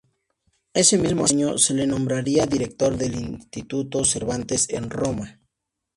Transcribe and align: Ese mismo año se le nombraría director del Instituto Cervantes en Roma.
Ese 0.73 0.97
mismo 0.97 1.27
año 1.27 1.59
se 1.59 1.75
le 1.75 1.85
nombraría 1.85 2.47
director 2.47 2.97
del 2.97 3.13
Instituto 3.19 4.03
Cervantes 4.03 4.67
en 4.71 4.89
Roma. 4.89 5.39